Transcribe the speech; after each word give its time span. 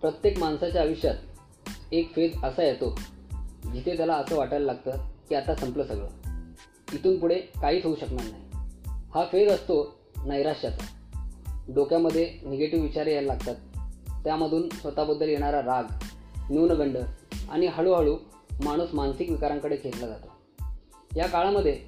प्रत्येक 0.00 0.38
माणसाच्या 0.38 0.82
आयुष्यात 0.82 1.14
एक 1.92 2.14
फेज 2.14 2.42
असा 2.44 2.62
येतो 2.62 2.98
जिथे 3.74 3.96
त्याला 3.96 4.14
असं 4.14 4.36
वाटायला 4.36 4.66
लागतं 4.66 4.90
की 5.28 5.34
आता 5.34 5.54
संपलं 5.54 5.84
सगळं. 5.84 6.08
इथून 6.92 7.18
पुढे 7.18 7.34
काहीच 7.34 7.84
होऊ 7.84 7.94
शकणार 7.96 8.24
नाही. 8.24 8.42
हा 9.14 9.24
फेज 9.32 9.48
असतो 9.48 9.98
नैराश्याचा. 10.24 10.84
डोक्यामध्ये 11.68 12.34
निगेटिव्ह 12.44 12.84
विचार 12.84 13.06
यायला 13.06 13.26
लागतात. 13.26 13.54
त्यामधून 14.24 14.68
स्वतःबद्दल 14.68 15.28
येणारा 15.28 15.62
राग 15.62 15.84
न्यूनगंड 16.50 16.98
आणि 17.50 17.66
हळूहळू 17.66 18.16
माणूस 18.64 18.88
मानसिक 18.94 19.30
विकारांकडे 19.30 19.76
खेचला 19.76 20.06
जातो. 20.06 20.28
या 21.16 21.26
काळामध्ये 21.26 21.80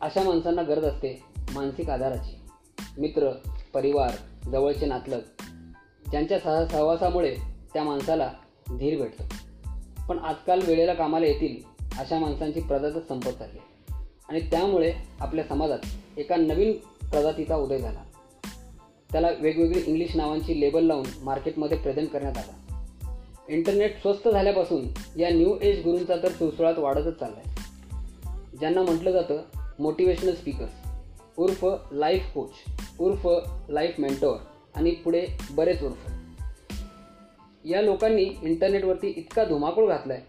अशा 0.00 0.22
माणसांना 0.22 0.62
गरज 0.62 0.84
असते 0.84 1.22
मानसिक 1.54 1.90
आधाराची. 1.90 2.38
मित्र 2.98 3.30
परिवार 3.74 4.10
जवळचे 4.50 4.86
नातलग 4.86 5.20
ज्यांच्या 6.10 6.38
सह 6.38 6.64
सहवासामुळे 6.64 7.51
त्या 7.74 7.82
माणसाला 7.82 8.32
धीर 8.78 9.00
भेटतो. 9.00 9.22
पण 10.08 10.18
आजकाल 10.18 10.60
वेळेला 10.66 10.94
कामाला 10.94 11.26
येतील 11.26 11.62
अशा 11.98 12.18
माणसांची 12.18 12.60
प्रजातच 12.60 13.08
संपत 13.08 13.30
चालली 13.30 13.58
आणि 14.28 14.40
त्यामुळे 14.40 14.92
आपल्या 15.20 15.44
समाजात 15.44 15.78
एका 16.16 16.36
नवीन 16.36 16.72
प्रजातीचा 17.10 17.56
उदय 17.56 17.78
झाला. 17.78 18.02
त्याला 19.12 19.28
वेगवेगळी 19.40 19.80
इंग्लिश 19.86 20.16
नावांची 20.16 20.60
लेबल 20.60 20.84
लावून 20.84 21.06
मार्केटमध्ये 21.22 21.78
प्रेझेंट 21.78 22.08
करण्यात 22.08 22.38
आला. 22.38 22.58
इंटरनेट 23.48 24.00
स्वस्त 24.00 24.28
झाल्यापासून 24.28 24.84
या 25.20 25.30
न्यू 25.30 25.58
एज 25.62 25.84
गुरूंचा 25.84 26.16
तर 26.16 26.28
सुळसुळात 26.28 26.78
वाढतच 26.78 27.18
चालला 27.18 27.36
आहे 27.36 27.52
ज्यांना 28.58 28.82
म्हटलं 28.82 29.12
जातं 29.12 29.42
मोटिवेशनल 29.78 30.34
स्पीकर्स 30.34 30.72
उर्फ 31.36 31.66
लाईफ 31.92 32.22
कोच 32.34 32.50
उर्फ 33.00 33.28
लाईफ 33.68 33.94
मेंटोर 33.98 34.36
आणि 34.74 34.90
पुढे 34.90 35.26
बरेच 35.50 35.82
उर्फ. 35.82 36.10
या 37.64 37.82
लोकांनी 37.82 38.22
इंटरनेटवरती 38.22 39.08
इतका 39.16 39.44
धुमाकूळ 39.44 39.88
घातला 39.88 40.14
आहे 40.14 40.22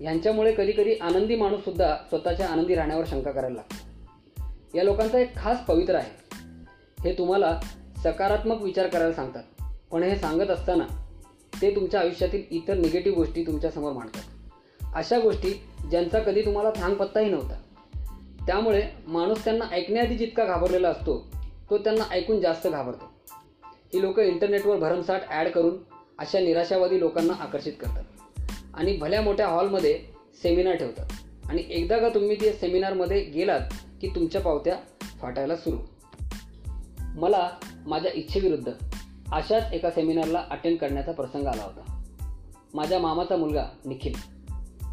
ह्यांच्यामुळे 0.00 0.54
कधीकधी 0.54 0.94
आनंदी 0.94 1.36
माणूससुद्धा 1.36 1.96
स्वतःच्या 2.08 2.48
आनंदी 2.48 2.74
राहण्यावर 2.74 3.04
शंका 3.06 3.30
करायला 3.30 3.56
लागतो. 3.56 4.78
या 4.78 4.84
लोकांचा 4.84 5.18
एक 5.18 5.36
खास 5.36 5.66
पवित्र 5.66 5.94
आहे. 5.94 6.10
हे 7.04 7.18
तुम्हाला 7.18 7.60
सकारात्मक 8.04 8.62
विचार 8.62 8.86
करायला 8.86 9.12
सांगतात. 9.12 9.42
पण 9.90 10.02
हे 10.02 10.16
सांगत 10.16 10.50
असताना 10.50 10.84
ते 11.62 11.76
तुमच्या 11.76 12.00
आयुष्यातील 12.00 12.42
इतर 12.50 12.74
निगेटिव्ह 12.74 13.18
गोष्टी 13.18 13.46
तुमच्यासमोर 13.46 13.92
मांडतात. 13.92 14.22
अशा 14.94 15.18
गोष्टी 15.18 15.62
ज्यांचा 15.90 16.18
कधी 16.18 16.42
तुम्हाला 16.42 16.70
थांगपत्ताही 16.70 17.30
नव्हता. 17.30 17.60
त्यामुळे 18.46 18.82
माणूस 19.06 19.44
त्यांना 19.44 19.64
ऐकण्याआधी 19.72 20.16
जितका 20.16 20.44
घाबरलेला 20.44 20.88
असतो 20.88 21.26
तो 21.70 21.78
त्यांना 21.78 22.04
ऐकून 22.10 22.40
जास्त 22.40 22.66
घाबरतो. 22.66 23.04
ही 23.94 24.00
लोक 24.00 24.18
इंटरनेटवर 24.18 24.76
भरमसाठ 24.76 25.30
ॲड 25.30 25.48
करून 25.48 25.89
अशा 26.20 26.40
निराशावादी 26.40 27.00
लोकांना 27.00 27.32
आकर्षित 27.32 27.72
करतात. 27.72 28.04
आणि 28.74 28.96
भल्या 28.96 29.22
मोठ्या 29.22 29.48
हॉलमध्ये 29.48 30.00
सेमिनार 30.42 30.74
ठेवतात. 30.74 31.06
आणि 31.48 31.64
एकदा 31.68 31.98
का 31.98 32.08
तुम्ही 32.08 32.40
ते 32.40 32.52
सेमिनारमध्ये 32.52 33.24
गेलात 33.24 33.60
की 34.00 34.08
तुमच्या 34.08 34.40
पावत्या 34.40 34.76
फाटायला 35.20 35.56
सुरू. 35.56 35.76
मला 37.00 37.50
माझ्या 37.86 38.10
इच्छेविरुद्ध 38.14 38.72
अशाच 39.32 39.72
एका 39.72 39.90
सेमिनारला 39.90 40.44
अटेंड 40.50 40.78
करण्याचा 40.78 41.12
प्रसंग 41.12 41.46
आला 41.46 41.62
होता. 41.62 42.02
माझ्या 42.74 42.98
मामाचा 42.98 43.36
मुलगा 43.36 43.64
निखिल. 43.84 44.12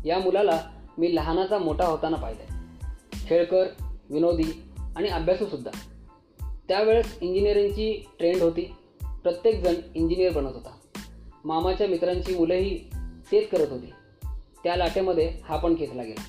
या 0.06 0.20
मुलाला 0.20 0.62
मी 0.98 1.16
लहानाचा 1.16 1.58
मोठा 1.58 1.86
होताना 1.86 2.18
पाहिला 2.18 2.44
आहे 2.44 2.64
खेळकर 3.26 3.66
विनोदी 4.10 4.64
आणि 4.96 5.10
अभ्यासूसुद्धा 5.10 5.72
त्यावेळेस 6.68 7.18
इंजिनिअरिंगची 7.22 8.06
ट्रेंड 8.18 8.42
होती. 8.42 8.76
प्रत्येकजण 9.24 9.74
इंजिनियर 9.96 10.32
बनत 10.32 10.48
होता. 10.48 10.77
मामाच्या 11.48 11.88
मित्रांची 11.88 12.36
मुलंही 12.36 12.78
तेच 13.32 13.50
करत 13.50 13.72
होती. 13.72 13.94
त्या 14.64 14.76
लाटेमध्ये 14.76 15.38
हा 15.44 15.58
पण 15.58 15.78
खेचला 15.80 16.04
गेला. 16.04 16.22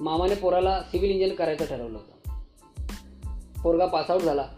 मामाने 0.00 0.34
पोराला 0.34 0.82
सिव्हिल 0.82 1.10
इंजिनियर 1.10 1.36
करायचं 1.36 1.64
ठरवलं 1.64 1.98
होतं. 1.98 2.40
पोरगा 3.62 3.86
पासआउट 3.86 4.20
झाला. 4.20 4.48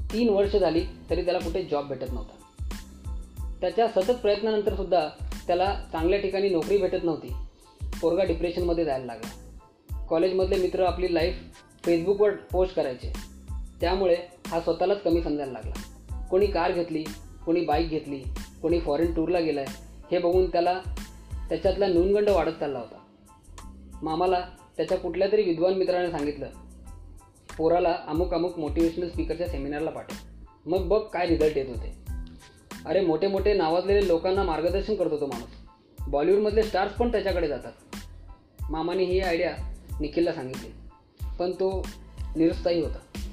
तीन 0.00 0.28
वर्ष 0.28 0.56
झाली 0.56 0.84
तरी 1.10 1.24
त्याला 1.24 1.38
कुठे 1.38 1.62
जॉब 1.62 1.88
भेटत 1.88 2.12
नव्हता. 2.12 2.64
त्याच्या 3.60 3.88
सतत 3.88 4.12
प्रयत्नानंतर 4.12 4.74
सुद्धा 4.74 5.08
त्याला 5.46 5.84
चांगल्या 5.92 6.20
ठिकाणी 6.20 6.48
नोकरी 6.48 6.78
भेटत 6.78 7.04
नव्हती. 7.04 7.32
पोरगा 8.00 8.24
डिप्रेशनमध्ये 8.24 8.84
जायला 8.84 9.04
लागला. 9.04 9.60
कॉलेजमधले 10.08 10.56
मित्र 10.56 10.84
आपली 10.84 11.14
लाईफ 11.14 11.34
फेसबुकवर 11.84 12.30
पोस्ट 12.30 12.74
करायचे. 12.74 13.12
त्यामुळे 13.80 14.16
हा 14.46 14.60
स्वतःलाच 14.60 15.02
कमी 15.02 15.22
समजायला 15.22 15.52
लागला. 15.52 15.74
कोणी 16.30 16.46
कार 16.46 16.72
घेतली 16.72 17.04
कोणी 17.46 17.60
बाईक 17.60 17.88
घेतली 17.88 18.22
कोणी 18.62 18.80
फॉरेन 18.80 19.14
टूरला 19.14 19.40
गेला 19.40 19.60
आहे 19.60 19.74
हे 20.12 20.18
बघून 20.18 20.50
त्याला 20.50 20.80
त्याच्यातला 21.48 21.86
न्यूनगंड 21.86 22.28
वाढत 22.28 22.52
चालला 22.60 22.78
होता. 22.78 22.98
मामाला 24.02 24.40
त्याच्या 24.76 24.98
कुठल्या 24.98 25.32
तरी 25.32 25.42
विद्वान 25.42 25.74
मित्राने 25.74 26.10
सांगितलं. 26.10 26.46
पोराला 27.58 27.96
अमुक 28.06 28.34
अमुक 28.34 28.58
मोटिवेशनल 28.58 29.08
स्पीकरच्या 29.08 29.48
सेमिनारला 29.48 29.90
पाठव. 29.90 30.14
मग 30.66 30.88
बघ 30.88 31.02
काय 31.02 31.26
रिझल्ट 31.26 31.56
येत 31.56 31.66
होते. 31.68 31.98
अरे 32.86 33.00
मोठे 33.00 33.26
मोठे 33.26 33.54
नावाजलेले 33.54 34.08
लोकांना 34.08 34.42
मार्गदर्शन 34.42 34.94
करत 34.94 35.12
होतो 35.12 35.26
माणूस. 35.26 35.48
बॉलिवूडमधले 36.08 36.62
स्टार्स 36.62 36.92
पण 36.92 37.12
त्याच्याकडे 37.12 37.48
जातात. 37.48 37.72
मामाने 38.70 39.04
ही 39.04 39.20
आयडिया 39.20 39.56
निखिलला 40.00 40.32
सांगितली. 40.32 40.68
पण 41.38 41.50
तो 41.50 41.86
निरुत्साही 42.36 42.82
होता. 42.82 43.28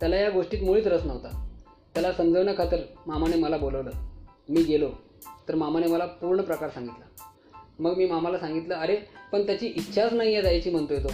त्याला 0.00 0.16
या 0.16 0.30
गोष्टीत 0.30 0.62
मुळीच 0.62 0.86
रस 0.86 1.04
नव्हता. 1.04 1.48
त्याला 1.94 2.12
समजवण्याखातर 2.12 2.76
मामाने 3.06 3.36
मला 3.36 3.56
बोलवलं. 3.56 4.07
मी 4.48 4.62
गेलो 4.62 4.90
तर 5.48 5.54
मामाने 5.54 5.86
मला 5.86 6.06
पूर्ण 6.06 6.42
प्रकार 6.42 6.70
सांगितला. 6.70 7.32
मग 7.78 7.96
मी 7.96 8.06
मामाला 8.06 8.38
सांगितलं 8.38 8.74
अरे 8.74 8.96
पण 9.32 9.46
त्याची 9.46 9.66
इच्छाच 9.66 10.12
नाही 10.12 10.34
आहे 10.34 10.42
जायची 10.42 10.70
म्हणतोय 10.70 10.98
तो. 10.98 11.12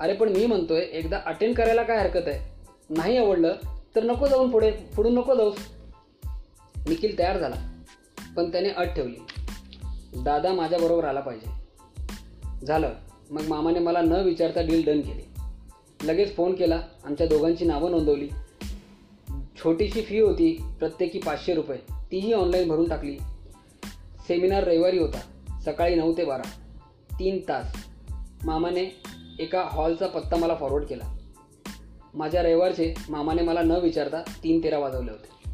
अरे 0.00 0.14
पण 0.14 0.28
मी 0.28 0.46
म्हणतोय 0.46 0.80
एकदा 0.80 1.20
अटेंड 1.26 1.54
करायला 1.54 1.82
काय 1.82 1.98
हरकत 1.98 2.28
आहे? 2.28 2.60
नाही 2.90 3.16
आवडलं 3.16 3.54
तर 3.96 4.04
नको 4.04 4.26
जाऊन 4.26 4.50
पुढे 4.50 4.70
पुढून 4.70 5.14
नको 5.14 5.34
जाऊस 5.34 5.56
निखिल 6.88 7.18
तयार 7.18 7.38
झाला 7.38 7.82
पण 8.36 8.52
त्याने 8.52 8.68
अट 8.68 8.88
ठेवली. 8.88 9.16
दादा 10.22 10.52
माझ्याबरोबर 10.52 11.04
आला 11.04 11.20
पाहिजे. 11.20 11.46
झालं. 12.66 12.94
मग 13.30 13.42
मामाने 13.48 13.78
मला 13.78 14.00
न 14.00 14.12
विचारता 14.12 14.60
डील 14.60 14.84
डन 14.86 15.00
केली. 15.00 15.22
लगेच 16.06 16.36
फोन 16.36 16.54
केला 16.54 16.82
आमच्या 17.04 17.26
दोघांची 17.26 17.64
नावं 17.64 17.90
नोंदवली. 17.90 18.28
छोटीशी 19.56 20.02
फी 20.02 20.20
होती 20.20 20.64
प्रत्येकी 20.78 21.18
पाचशे 21.18 21.54
रुपये. 21.54 21.93
तीही 22.14 22.32
ऑनलाईन 22.32 22.68
भरून 22.68 22.88
टाकली. 22.88 23.16
सेमिनार 24.28 24.64
रविवारी 24.64 24.98
होता. 24.98 25.20
सकाळी 25.64 25.94
नऊ 25.94 26.16
ते 26.16 26.24
बारा. 26.24 26.42
तीन 27.18 27.40
तास. 27.48 27.86
मामाने 28.44 29.02
एका 29.38 29.68
हॉलचा 29.72 30.06
पत्ता 30.06 30.36
मला 30.36 30.54
फॉरवर्ड 30.54 30.84
केला. 30.84 31.16
माझ्या 32.14 32.42
रविवारचे 32.42 32.94
मामाने 33.08 33.42
मला 33.42 33.62
न 33.62 33.70
विचारता 33.70 34.22
तीन 34.22 34.64
तेरा 34.64 34.78
वाजवले 34.78 35.10
होते. 35.10 35.52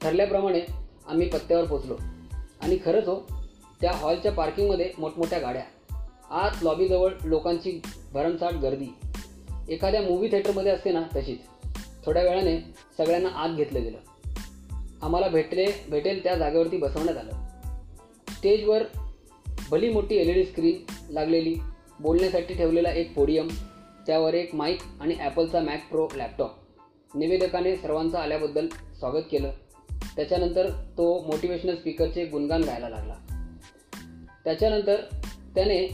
ठरल्याप्रमाणे 0.00 0.60
आम्ही 1.06 1.28
पत्त्यावर 1.28 1.64
पोचलो 1.64 1.96
आणि 2.60 2.78
खरंच 2.84 3.06
हो 3.06 3.16
त्या 3.80 3.92
हॉलच्या 3.94 4.32
पार्किंगमध्ये 4.32 4.90
मोठमोठ्या 4.98 5.38
गाड्या 5.38 5.64
आत 6.30 6.62
लॉबीजवळ 6.62 7.10
लोकांची 7.24 7.82
भरमसाठ 8.12 8.52
गर्दी. 8.52 8.94
एखाद्या 9.68 10.02
मूवी 10.02 10.28
थिएटरमध्ये 10.28 10.72
असते 10.72 10.92
ना 10.92 11.02
तशीच. 11.16 11.38
थोड्या 12.04 12.22
वेळाने 12.22 12.60
सगळ्यांना 12.98 13.28
आत 13.28 13.48
घेतलं 13.48 13.82
गेलं. 13.82 13.98
आम्हाला 15.02 15.28
भेटले 15.28 15.66
भेटेल 15.90 16.22
त्या 16.22 16.36
जागेवरती 16.36 16.76
बसवण्यात 16.76 17.16
आलं. 17.16 17.30
स्टेजवर 18.32 18.82
भली 19.70 19.88
मोठी 19.88 20.16
एल 20.16 20.28
ई 20.28 20.32
डी 20.32 20.44
स्क्रीन 20.44 20.84
लागलेली 21.10 21.56
बोलण्यासाठी 22.00 22.54
ठेवलेला 22.54 22.90
एक 22.92 23.14
पोडियम 23.14 23.48
त्यावर 24.06 24.34
एक 24.34 24.54
माईक 24.54 24.78
आणि 25.00 25.14
ॲपलचा 25.14 25.60
मॅक 25.60 25.88
प्रो 25.90 26.08
लॅपटॉप 26.14 26.50
निवेदकाने 27.14 27.76
सर्वांचं 27.76 28.18
आल्याबद्दल 28.18 28.68
स्वागत 28.98 29.24
केलं. 29.30 29.50
त्याच्यानंतर 30.16 30.68
तो 30.70 31.22
मोटिवेशनल 31.22 31.76
स्पीकरचे 31.76 32.24
गुणगान 32.24 32.64
गायला 32.64 32.88
लागला. 32.88 33.14
त्याच्यानंतर 34.44 35.00
त्याने 35.54 35.88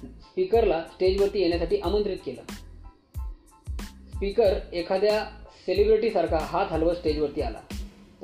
स्पीकरला 0.00 0.82
स्टेजवरती 0.82 1.40
येण्यासाठी 1.40 1.80
आमंत्रित 1.80 2.16
केलं. 2.26 2.52
स्पीकर 4.14 4.58
एखाद्या 4.72 5.24
सेलिब्रिटीसारखा 5.66 6.38
हात 6.38 6.66
हलवत 6.70 6.94
स्टेजवरती 6.94 7.40
आला. 7.40 7.60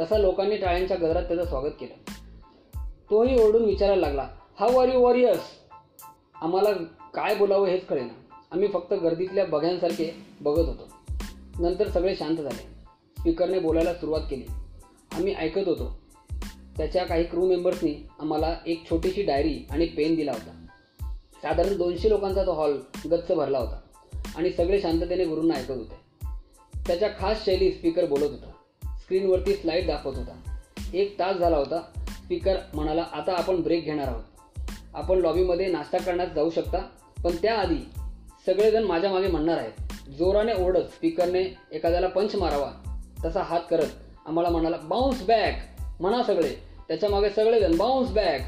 तसा 0.00 0.18
लोकांनी 0.18 0.56
टाळ्यांच्या 0.56 0.96
गजरात 0.96 1.22
त्याचं 1.22 1.44
स्वागत 1.44 1.72
केलं. 1.80 2.10
तोही 3.10 3.42
ओरडून 3.42 3.64
विचारायला 3.64 4.06
लागला 4.06 4.28
हा 4.60 4.82
आर 4.82 4.88
यू 4.88 5.00
वॉरियर्स 5.00 5.40
आम्हाला 6.42 6.72
काय 7.14 7.34
बोलावं 7.34 7.66
हेच 7.66 7.86
कळेना. 7.86 8.36
आम्ही 8.50 8.68
फक्त 8.68 8.94
गर्दीतल्या 8.94 9.44
बघ्यांसारखे 9.44 10.14
बघत 10.40 10.68
होतो. 10.68 10.88
नंतर 11.58 11.88
सगळे 11.88 12.16
शांत 12.16 12.36
झाले. 12.36 12.62
स्पीकरने 13.18 13.58
बोलायला 13.58 13.94
सुरुवात 13.94 14.20
केली. 14.20 14.44
आम्ही 15.12 15.34
ऐकत 15.34 15.68
होतो. 15.68 16.00
त्याच्या 16.76 17.04
काही 17.04 17.24
क्रू 17.24 17.46
मेंबर्सनी 17.46 18.08
आम्हाला 18.20 18.56
एक 18.66 18.90
छोटीशी 18.90 19.22
डायरी 19.22 19.66
आणि 19.70 19.86
पेन 19.86 20.14
दिला 20.14 20.32
होता. 20.32 20.66
साधारण 21.42 21.76
दोनशे 21.76 22.08
लोकांचा 22.08 22.42
तो 22.46 22.52
हॉल 22.52 22.80
गच्च 23.10 23.32
भरला 23.32 23.58
होता 23.58 23.80
आणि 24.36 24.50
सगळे 24.50 24.80
शांततेने 24.80 25.24
गुरूंना 25.24 25.54
ऐकत 25.54 25.70
होते. 25.70 25.94
त्याच्या 26.86 27.08
खास 27.18 27.44
शैली 27.44 27.72
स्पीकर 27.72 28.04
बोलत 28.04 28.22
होता. 28.22 28.50
स्क्रीनवरती 29.08 29.55
स्लाईड 29.55 29.87
दाखवत 29.87 30.16
होता. 30.16 30.58
एक 30.94 31.19
तास 31.19 31.37
झाला 31.37 31.56
होता. 31.56 31.81
स्पीकर 32.08 32.56
म्हणाला 32.75 33.05
आता 33.12 33.32
आपण 33.32 33.60
ब्रेक 33.60 33.84
घेणार 33.84 34.08
आहोत. 34.08 34.25
आपण 34.94 35.19
लॉबीमध्ये 35.19 35.66
नाश्ता 35.66 35.99
करण्यास 35.99 36.28
जाऊ 36.32 36.50
शकता 36.50 36.78
पण 37.25 37.31
त्याआधी 37.43 37.88
सगळेजण 38.46 38.82
माझ्या 38.82 39.10
मागे 39.10 39.28
म्हणणार 39.28 39.58
आहेत. 39.58 39.72
जोराने 40.10 40.52
ओढत 40.52 40.81
स्पीकरने 40.81 41.58
एखाद्याला 41.72 42.08
पंच 42.08 42.34
मारावा. 42.34 42.72
तसा 43.25 43.43
हात 43.43 43.60
करत 43.70 43.87
आम्हाला 44.26 44.49
म्हणाला 44.49 44.76
बाउन्स 44.76 45.22
बॅक 45.22 45.82
म्हणा 46.00 46.22
सगळे. 46.22 46.55
त्याच्यामागे 46.88 47.31
सगळेजण 47.31 47.76
बाउन्स 47.76 48.10
बॅक 48.10 48.40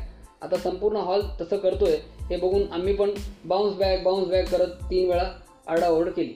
आता 0.42 0.56
संपूर्ण 0.56 0.96
हॉल 0.96 1.20
तसं 1.40 1.56
करतोय 1.56 1.96
हे 2.30 2.36
बघून 2.36 2.72
आम्ही 2.72 2.94
पण 2.94 3.10
बाउन्स 3.44 3.76
बॅक 3.76 4.02
बाउन्स 4.02 4.28
बॅक 4.28 4.48
करत 4.48 4.68
तीन 4.68 5.08
वेळा 5.08 5.32
आरडाओरड 5.66 6.10
केली. 6.10 6.32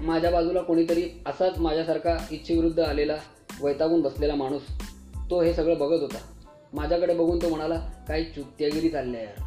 माझ्या 0.00 0.30
बाजूला 0.30 0.60
कोणीतरी 0.60 1.10
असाच 1.26 1.58
माझ्यासारखा 1.58 2.16
इच्छेविरुद्ध 2.30 2.80
आलेला 2.80 3.16
वैतागून 3.62 4.00
बसलेला 4.00 4.34
माणूस 4.34 4.62
तो 5.30 5.42
हे 5.42 5.54
सगळं 5.54 5.78
बघत 5.78 6.00
होता. 6.00 6.18
माझ्याकडे 6.72 7.14
बघून 7.14 7.42
तो 7.42 7.48
म्हणाला 7.48 8.04
काही 8.08 8.24
चुत्यागिरी 8.24 8.88
चालल्या 8.88 9.22
यार. 9.22 9.42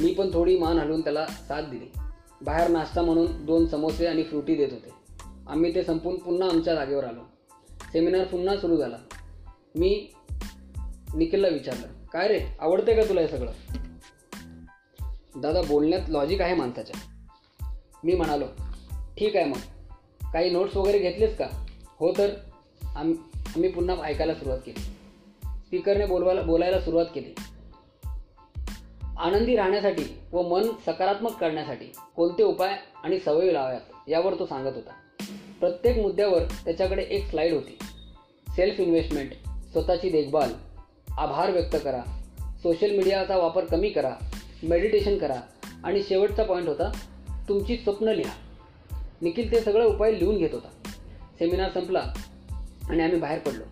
मी 0.00 0.14
पण 0.14 0.30
थोडी 0.32 0.58
मान 0.58 0.78
हलवून 0.78 1.00
त्याला 1.00 1.26
साथ 1.26 1.62
दिली. 1.62 1.98
बाहेर 2.44 2.68
नाश्ता 2.68 3.02
म्हणून 3.02 3.46
दोन 3.46 3.66
समोसे 3.66 4.06
आणि 4.06 4.22
फ्रुटी 4.22 4.54
देत 4.54 4.68
होते. 4.70 4.90
आम्ही 5.48 5.74
ते 5.74 5.82
संपून 5.82 6.18
पुन्हा 6.18 6.48
आमच्या 6.48 6.74
जागेवर 6.74 7.04
आलो. 7.04 7.20
सेमिनार 7.92 8.24
पुन्हा 8.24 8.56
सुरू 8.56 8.76
झाला. 8.76 8.96
मी 9.76 10.08
निखिलला 11.14 11.48
विचारलं 11.48 11.86
काय 12.12 12.28
रे 12.28 12.40
आवडते 12.60 12.94
का 12.94 13.08
तुला 13.08 13.20
हे 13.20 13.28
सगळं? 13.28 13.52
दादा 15.40 15.62
बोलण्यात 15.62 16.02
लॉजिक 16.08 16.40
आहे 16.40 16.54
माणसाच्या. 16.54 17.00
मी 18.04 18.14
म्हणालो 18.14 18.44
ठीक 19.18 19.36
आहे 19.36 19.44
मग. 19.44 19.58
काही 20.32 20.50
नोट्स 20.50 20.76
वगैरे 20.76 20.98
घेतलेस 20.98 21.38
का? 21.38 21.46
हो 22.00 22.12
तर. 22.12 22.30
आम 22.96 23.14
आम्ही 23.56 23.72
पुन्हा 23.72 23.96
ऐकायला 23.96 24.34
सुरुवात 24.34 24.58
केली. 24.66 24.80
स्पीकरने 25.58 26.06
बोलवायला 26.06 26.42
बोलायला 26.42 26.80
सुरुवात 26.80 27.06
केली. 27.14 27.34
आनंदी 29.18 29.56
राहण्यासाठी 29.56 30.18
व 30.32 30.42
मन 30.42 30.62
सकारात्मक 30.86 31.32
करण्यासाठी 31.32 31.86
कोणते 32.16 32.42
उपाय 32.42 32.76
आणि 33.02 33.18
सवयी 33.18 33.54
लावाव्यात 33.54 34.08
यावर 34.08 34.34
तो 34.38 34.46
सांगत 34.46 34.74
होता. 34.74 34.90
प्रत्येक 35.60 35.98
मुद्द्यावर 35.98 36.42
त्याच्याकडे 36.64 37.02
एक 37.02 37.26
स्लाईड 37.26 37.52
होती. 37.52 37.78
सेल्फ 38.48 38.80
इन्व्हेस्टमेंट 38.80 39.32
स्वतःची 39.72 40.10
देखभाल 40.10 40.52
आभार 41.18 41.50
व्यक्त 41.50 41.76
करा 41.84 42.02
सोशल 42.62 42.90
मीडियाचा 42.90 43.36
वापर 43.36 43.64
कमी 43.64 43.90
करा 43.90 44.14
मेडिटेशन 44.62 45.18
करा 45.18 45.40
आणि 45.84 46.02
शेवटचा 46.02 46.42
पॉईंट 46.42 46.68
होता 46.68 46.92
तुमची 47.48 47.76
स्वप्न 47.76 48.08
लिहा. 48.08 48.45
निखिल 49.22 49.52
ते 49.52 49.60
सगळे 49.60 49.84
उपाय 49.84 50.12
लिहून 50.12 50.36
घेत 50.36 50.50
होता. 50.52 50.68
सेमिनार 51.38 51.70
संपला 51.70 52.12
आणि 52.90 53.02
आम्ही 53.02 53.18
बाहेर 53.18 53.38
पडलो. 53.38 53.64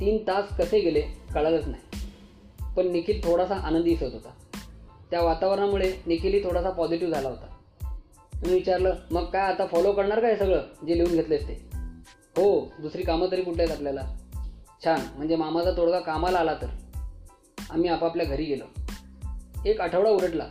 तीन 0.00 0.18
तास 0.18 0.56
कसे 0.58 0.80
गेले 0.80 1.00
कळालंच 1.34 1.68
नाही. 1.68 1.82
पण 2.76 2.88
निखिल 2.88 3.20
थोडासा 3.24 3.56
आनंदी 3.56 3.90
दिसत 3.90 4.02
होता. 4.02 4.30
त्या 5.10 5.22
वातावरणामुळे 5.22 5.92
निखिलही 6.06 6.44
थोडासा 6.44 6.70
पॉझिटिव्ह 6.70 7.14
झाला 7.14 7.28
होता. 7.28 7.46
मी 8.46 8.54
विचारलं 8.54 8.94
मग 9.10 9.24
काय 9.24 9.42
आता 9.42 9.66
फॉलो 9.66 9.92
करणार 9.92 10.20
काय 10.20 10.36
सगळं 10.36 10.60
जे 10.86 10.98
लिहून 10.98 11.12
घेतलेस 11.12 11.48
ते? 11.48 11.52
हो 12.36 12.72
दुसरी 12.78 13.02
कामं 13.02 13.26
तरी 13.30 13.42
कुठे 13.42 13.62
आहेत 13.62 13.72
आपल्याला? 13.72 14.02
छान 14.84 15.00
म्हणजे 15.16 15.36
मामाचा 15.36 15.70
तोडगा 15.70 16.00
कामाला 16.00 16.38
आला 16.38 16.54
तर. 16.54 16.66
आम्ही 17.70 17.90
आपापल्या 17.90 18.26
घरी 18.26 18.44
गेलो. 18.44 18.64
एक 19.66 19.80
आठवडा 19.80 20.10
उलटला 20.10 20.46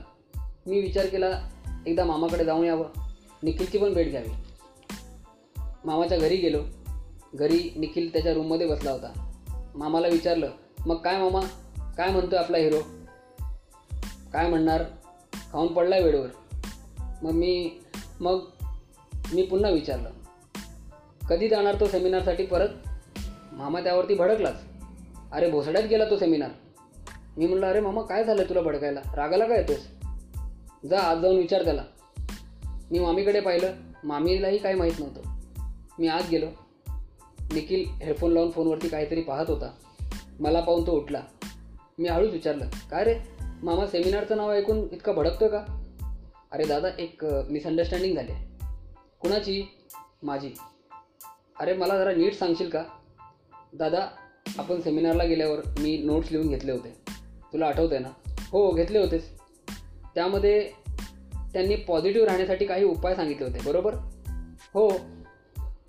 मी 0.65 0.79
विचार 0.79 1.05
केला 1.05 1.49
एकदा 1.87 2.03
मामाकडे 2.03 2.45
जाऊन 2.45 2.65
यावं. 2.65 3.00
निखिलची 3.43 3.77
पण 3.77 3.93
भेट 3.93 4.09
घ्यावी. 4.09 4.29
मामाच्या 5.85 6.17
घरी 6.17 6.35
गेलो. 6.35 6.59
घरी 7.33 7.73
निखिल 7.75 8.13
त्याच्या 8.13 8.33
रूममध्ये 8.33 8.67
बसला 8.67 8.91
होता. 8.91 9.31
मामाला 9.75 10.07
विचारलं 10.07 10.51
मग 10.85 10.95
काय 10.95 11.17
मामा? 11.17 11.39
काय 11.97 12.11
म्हणतोय 12.11 12.39
आपला 12.39 12.57
हिरो 12.57 12.79
काय 14.33 14.49
म्हणणार? 14.49 14.83
खाऊन 15.51 15.73
पडलाय 15.73 16.01
वेळेवर. 16.03 16.27
मग 17.21 17.31
मी 17.31 17.71
मग 18.19 18.39
मी 19.33 19.43
पुन्हा 19.43 19.71
विचारलं 19.71 20.09
कधी 21.29 21.49
जाणार 21.49 21.79
तो 21.79 21.87
सेमिनारसाठी 21.87 22.45
परत? 22.45 22.69
मामा 23.51 23.79
त्यावरती 23.79 24.15
भडकलाच. 24.15 24.55
अरे 25.31 25.51
भोसड्यात 25.51 25.83
गेला 25.83 26.09
तो 26.09 26.17
सेमिनार 26.17 26.49
मी 27.37 27.47
म्हणलं 27.47 27.65
अरे 27.65 27.79
मामा 27.79 28.01
काय 28.01 28.23
झालं 28.23 28.43
तुला 28.43 28.61
भडकायला? 28.61 28.99
रागाला 29.15 29.45
काय 29.45 29.57
येतोस? 29.57 29.87
जा 30.87 30.99
आज 30.99 31.17
जाऊन 31.17 31.35
विचार 31.35 31.63
त्याला. 31.63 31.83
मी 32.91 32.99
मामीकडे 32.99 33.39
पाहिलं. 33.39 33.73
मामीलाही 34.03 34.57
काही 34.57 34.75
माहीत 34.75 34.93
नव्हतं. 34.99 35.21
मी 35.99 36.07
आत 36.07 36.21
गेलो. 36.31 36.45
निखिल 37.53 37.85
हेडफोन 37.89 38.31
लावून 38.31 38.51
फोनवरती 38.51 38.89
काहीतरी 38.89 39.21
पाहत 39.21 39.49
होता. 39.49 39.71
मला 40.39 40.59
पाहून 40.59 40.87
तो 40.87 40.91
उठला. 40.91 41.21
मी 41.99 42.07
हळूच 42.07 42.31
विचारलं 42.31 42.67
काय 42.91 43.03
रे? 43.03 43.15
मामा 43.63 43.87
सेमिनारचं 43.87 44.37
नाव 44.37 44.51
ऐकून 44.51 44.77
इतका 44.91 45.11
भडकतोय 45.11 45.47
का? 45.47 45.83
अरे 46.51 46.65
दादा 46.65 46.87
एक 46.99 47.25
मिसअंडरस्टँडिंग 47.25 48.15
झाली 48.15 48.31
आहे. 48.31 48.65
कुणाची? 49.19 49.63
माझी. 50.23 50.51
अरे 51.59 51.73
मला 51.73 51.97
जरा 51.97 52.13
नीट 52.13 52.33
सांगशील 52.33 52.69
का? 52.69 52.83
दादा 53.73 54.07
आपण 54.57 54.81
सेमिनारला 54.81 55.23
गेल्यावर 55.23 55.59
मी 55.79 55.97
नोट्स 55.97 56.31
लिहून 56.31 56.47
घेतले 56.47 56.71
होते. 56.71 56.95
तुला 57.53 57.67
आठवतं 57.67 57.95
आहे 57.95 58.03
ना? 58.03 58.31
हो 58.51 58.71
घेतले 58.71 58.99
होतेस. 58.99 59.39
त्यामध्ये 60.15 60.80
त्यांनी 61.53 61.75
पॉझिटिव्ह 61.75 62.27
राहण्यासाठी 62.27 62.65
काही 62.65 62.83
उपाय 62.83 63.15
सांगितले 63.15 63.45
होते. 63.45 63.59
बरोबर? 63.65 63.93
हो. 64.73 64.89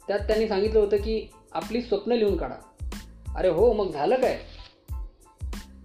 त्यात 0.08 0.18
त्यांनी 0.18 0.48
सांगितलं 0.48 0.78
होतं 0.78 0.96
की 0.96 1.30
आपली 1.52 1.82
स्वप्न 1.82 2.12
लिहून 2.12 2.36
काढा. 2.36 2.54
अरे 3.36 3.48
हो 3.48 3.72
मग 3.72 3.90
झालं 3.90 4.20
काय? 4.20 4.40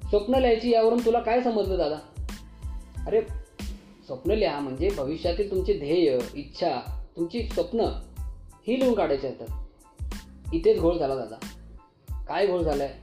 स्वप्न 0.10 0.36
लिहायची 0.36 0.70
यावरून 0.70 1.06
तुला 1.06 1.20
काय 1.20 1.42
समजलं 1.42 1.78
दादा? 1.78 1.96
अरे 3.08 3.22
स्वप्न 4.06 4.32
लिहा 4.32 4.60
म्हणजे 4.60 4.90
भविष्यातील 4.98 5.52
तुमचे 5.52 5.80
ध्येय 5.80 6.20
इच्छा 6.36 7.04
तुमची 7.16 7.50
स्वप्न 7.50 7.80
ही 8.68 8.80
लिहून 8.80 8.94
काढायची 8.94 9.28
असतात 9.28 9.48
इथेच 10.54 10.80
घोळ 10.80 10.98
झाला 10.98 11.16
दादा. 11.16 11.36
काय 12.28 12.48
घोळ 12.48 12.62
झाला 12.62 12.84
आहे 12.84 12.94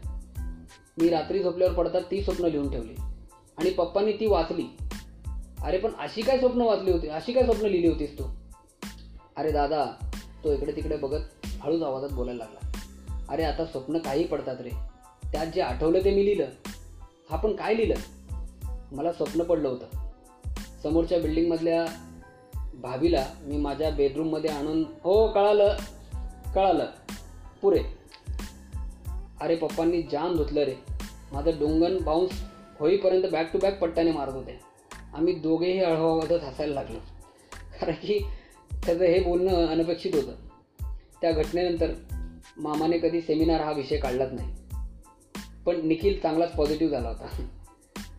मी 1.03 1.09
रात्री 1.09 1.43
झोपल्यावर 1.43 1.75
पडतात 1.75 2.03
ती 2.11 2.23
स्वप्न 2.23 2.45
लिहून 2.45 2.71
ठेवली. 2.71 2.95
आणि 3.59 3.71
पप्पांनी 3.71 4.13
ती 4.13 4.27
वाचली. 4.27 4.77
अरे 5.65 5.79
पण 5.79 5.91
अशी 5.99 6.23
काय 6.23 6.39
स्वप्न 6.39 6.61
वाचली 6.61 6.93
होती? 6.93 7.09
अशी 7.09 7.33
काय 7.33 7.45
स्वप्न 7.45 7.67
लिहिली 7.67 7.89
होतीस 7.89 8.19
तू? 8.19 8.25
अरे 9.37 9.53
दादा 9.53 9.87
तो 10.45 10.53
इकडे 10.53 10.73
तिकडे 10.73 10.97
बघत 10.97 11.21
हळूच 11.61 11.83
आवाजात 11.83 12.09
बोलायला 12.11 12.45
लागला. 12.45 12.79
अरे 13.29 13.45
आता 13.45 13.65
स्वप्न 13.65 13.99
काही 13.99 14.27
पडतात 14.27 14.61
रे. 14.61 14.71
त्यात 15.33 15.47
जे 15.47 15.61
आठवलं 15.61 16.05
ते 16.05 16.15
मी 16.15 16.25
लिहिलं. 16.25 16.47
हा 17.31 17.37
पण 17.37 17.57
काय 17.57 17.75
लिहिलं? 17.75 17.95
मला 18.93 19.13
स्वप्न 19.13 19.43
पडलं 19.43 19.69
होतं. 19.69 19.87
समोरच्या 20.83 21.21
बिल्डिंगमधल्या 21.21 21.87
भाभीला 22.81 23.27
मी 23.43 23.57
माझ्या 23.57 23.91
बेडरूममध्ये 23.91 24.51
आणून 24.51 24.85
हो 25.03 25.29
कळालं 25.29 25.77
कळालं. 26.55 26.87
पुरे. 27.63 27.83
अरे 29.41 29.57
पप्पांनी 29.57 30.03
जाम 30.03 30.37
धुतलं 30.37 30.61
रे. 30.61 30.75
माझं 31.33 31.51
डोंगण 31.61 31.99
बाउन्स 32.03 32.45
होईपर्यंत 32.79 33.23
बॅक 33.33 33.53
टू 33.53 33.59
बॅक 33.59 33.81
पट्ट्याने 33.81 34.13
मारत 34.13 34.33
होते. 34.33 34.74
आम्ही 35.15 35.35
दोघेही 35.35 35.85
हळूहळूच 35.85 36.43
हसायला 36.43 36.75
लागलो. 36.75 36.99
कारण 37.81 37.93
की 37.93 38.27
त्याचं 38.87 39.05
हे 39.05 39.21
बोलणं 39.21 39.67
अनपेक्षित 39.67 40.15
होतं. 40.15 40.33
त्या 41.21 41.33
घटनेनंतर 41.33 41.93
मामाने 42.59 42.99
कधी 42.99 43.21
सेमिनार 43.21 43.61
हा 43.61 43.73
विषय 43.73 43.97
काढलाच 43.97 44.33
नाही. 44.33 44.55
पण 45.67 45.87
निखिल 45.87 46.21
चांगलाच 46.21 46.57
पॉझिटिव्ह 46.57 46.93
झाला 46.93 47.09
होता. 47.09 47.47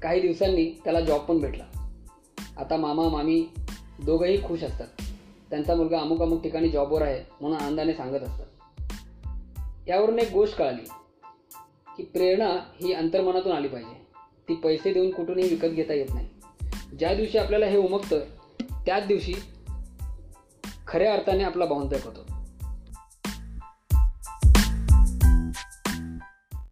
काही 0.02 0.22
दिवसांनी 0.22 0.82
त्याला 0.84 1.02
जॉब 1.02 1.22
पण 1.22 1.40
भेटला. 1.40 1.64
आता 2.58 2.78
मामा 2.78 3.10
मामी 3.10 3.48
दोघंही 4.06 4.48
खुश 4.48 4.64
असतात. 4.64 4.88
त्यांचा 5.50 5.76
मुलगा 5.76 6.00
अमुक 6.00 6.22
अमुक 6.22 6.44
ठिकाणी 6.44 6.70
जॉबवर 6.70 7.02
आहे 7.02 7.24
म्हणून 7.42 7.58
आनंदाने 7.58 7.94
सांगत 7.94 8.20
असतात. 8.20 8.46
यावरून 9.88 10.20
एक 10.20 10.32
गोष्ट 10.32 10.56
कळाली 10.56 10.90
की 11.98 12.04
प्रेरणा 12.04 12.60
ही 12.82 12.94
अंतर्मनातून 12.94 13.52
आली 13.52 13.68
पाहिजे. 13.68 14.06
ती 14.50 14.56
पैसे 14.56 14.94
देऊन 14.94 15.12
कुठूनही 15.12 15.50
विकत 15.50 15.68
घेता 15.68 15.94
येत 15.94 16.08
नाही. 16.14 16.28
ज्या 17.00 17.14
दिवशी 17.14 17.38
आपल्याला 17.38 17.66
हे 17.66 17.78
उमगतं 17.78 18.20
त्याच 18.86 19.08
दिवशी 19.08 19.34
खऱ्या 20.88 21.14
अर्थाने 21.14 21.44
आपला 21.44 21.66
बाउन्स 21.66 22.06
होतो. 22.06 22.35